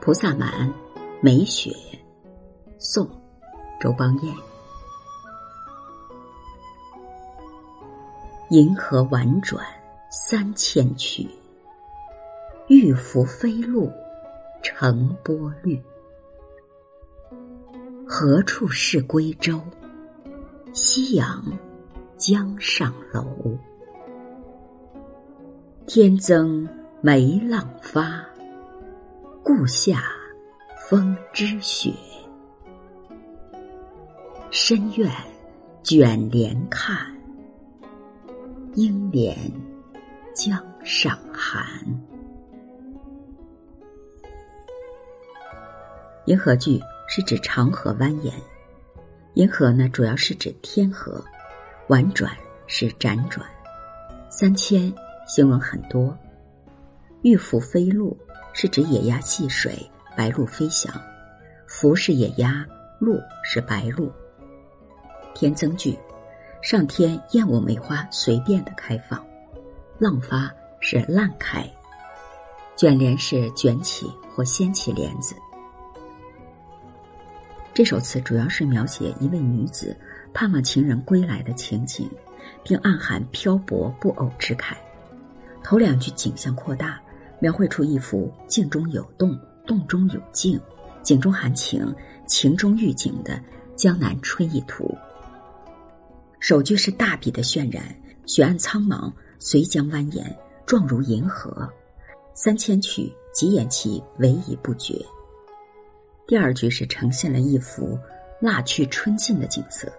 [0.00, 0.72] 菩萨蛮，
[1.20, 1.70] 梅雪，
[2.78, 3.06] 宋，
[3.78, 4.34] 周邦彦。
[8.48, 9.62] 银河婉转
[10.10, 11.28] 三千曲，
[12.68, 13.92] 玉浮飞露
[14.62, 15.78] 成波绿。
[18.08, 19.60] 何处是归舟？
[20.72, 21.44] 夕阳
[22.16, 23.26] 江上楼。
[25.86, 26.66] 天增
[27.02, 28.29] 梅浪发。
[29.42, 30.02] 故下
[30.88, 31.92] 风知雪，
[34.50, 35.10] 深院
[35.82, 36.94] 卷帘看，
[38.74, 39.34] 应怜
[40.34, 41.64] 江上寒。
[46.26, 48.32] 银河句是指长河蜿蜒，
[49.34, 51.24] 银河呢主要是指天河，
[51.88, 52.30] 婉转
[52.66, 53.44] 是辗转，
[54.28, 54.92] 三千
[55.26, 56.16] 形容很多，
[57.22, 58.16] 玉浮飞露。
[58.52, 60.92] 是指野鸭戏水，白鹭飞翔。
[61.68, 62.66] 浮是野鸭，
[62.98, 64.10] 鹭是白鹭。
[65.34, 65.96] 天增句，
[66.60, 69.24] 上天厌恶梅花随便的开放。
[70.00, 71.64] 浪发是烂开。
[72.74, 75.36] 卷帘是卷起或掀起帘子。
[77.72, 79.96] 这首词主要是描写一位女子
[80.34, 82.10] 盼望情人归来的情景，
[82.64, 84.74] 并暗含漂泊不偶之慨。
[85.62, 87.00] 头两句景象扩大。
[87.40, 90.60] 描绘出一幅静中有动，动中有静，
[91.02, 91.92] 景中含情，
[92.26, 93.42] 情中寓景的
[93.74, 94.96] 江南春意图。
[96.38, 97.82] 首句是大笔的渲染，
[98.26, 100.24] 雪岸苍茫，随江蜿蜒，
[100.66, 101.68] 状如银河。
[102.34, 104.94] 三千曲极言其唯一不绝。
[106.26, 107.98] 第二句是呈现了一幅
[108.40, 109.92] 腊去春尽的景色。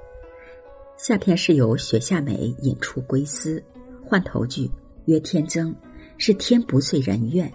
[0.98, 3.61] 下片是由雪下梅引出归思，
[4.08, 4.72] 换头句
[5.05, 5.76] 曰天增。
[6.17, 7.52] 是天不遂人愿，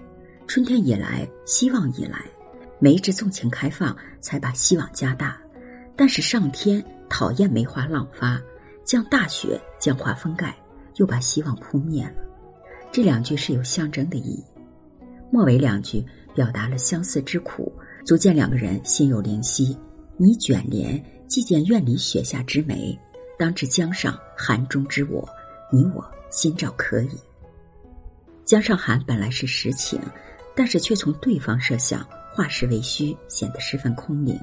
[0.47, 2.25] 春天以来，希望已来，
[2.79, 5.39] 梅之纵情开放，才把希望加大。
[5.97, 8.41] 但是上天讨厌梅花浪发，
[8.85, 10.55] 降大雪将花封盖，
[10.97, 12.13] 又把希望扑灭了。
[12.93, 14.45] 这两句是有象征的意义。
[15.31, 17.73] 末尾两句表达了相思之苦，
[18.05, 19.77] 足见两个人心有灵犀。
[20.17, 22.99] 你卷帘，既见院里雪下之梅，
[23.39, 25.29] 当知江上寒中之我，
[25.73, 27.19] 你我心照可矣。
[28.47, 30.01] 江上寒本来是实情，
[30.55, 34.41] 但是却从对方设想化实为虚，显得十分空灵。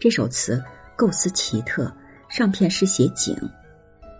[0.00, 0.62] 这首词
[0.96, 1.94] 构思奇特，
[2.30, 3.36] 上片是写景，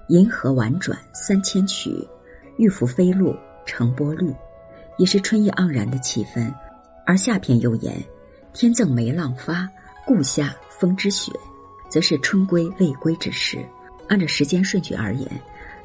[0.09, 2.07] 银河婉转三千曲，
[2.59, 3.35] 玉浮飞露
[3.65, 4.31] 成波绿，
[4.99, 6.53] 也是春意盎然的气氛；
[7.07, 7.97] 而下片又言
[8.53, 9.67] 天赠梅浪发，
[10.05, 11.33] 故下风之雪，
[11.89, 13.65] 则是春归未归之时。
[14.09, 15.27] 按照时间顺序而言，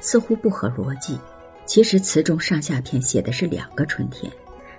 [0.00, 1.18] 似乎不合逻辑。
[1.70, 4.28] 其实词中上下片写的是两个春天，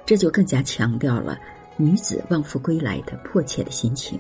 [0.06, 1.40] 这就更加强调了
[1.78, 4.20] 女子望夫归来的迫切的心情。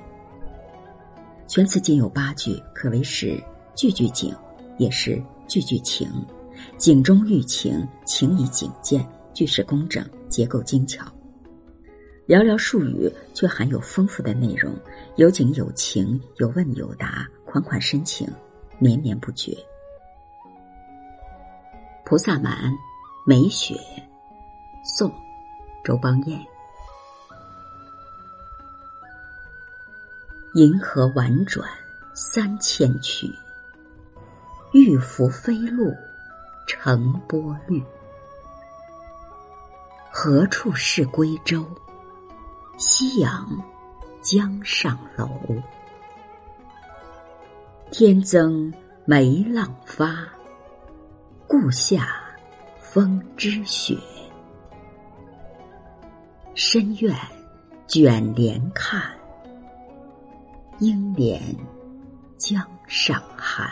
[1.49, 3.37] 全词仅有八句，可谓是
[3.75, 4.33] 句句景，
[4.77, 6.09] 也是句句情。
[6.77, 11.03] 景中寓情，情以景见，句式工整，结构精巧。
[12.25, 14.73] 寥寥数语却含有丰富的内容，
[15.17, 18.25] 有景有情，有问有答，款款深情，
[18.79, 19.57] 绵绵不绝。
[22.11, 22.77] 菩萨蛮，
[23.23, 23.73] 梅雪，
[24.83, 25.09] 宋，
[25.81, 26.45] 周邦彦。
[30.55, 31.65] 银河婉转
[32.13, 33.33] 三千曲，
[34.73, 35.95] 玉浮飞露
[36.67, 37.81] 成波绿。
[40.11, 41.65] 何处是归舟？
[42.77, 43.47] 夕阳
[44.21, 45.29] 江上楼。
[47.89, 48.73] 天增
[49.05, 50.27] 梅浪发。
[51.51, 52.07] 故下
[52.79, 53.93] 风知雪，
[56.55, 57.13] 深院
[57.85, 59.03] 卷帘看，
[60.79, 61.41] 应怜
[62.37, 63.69] 江上寒。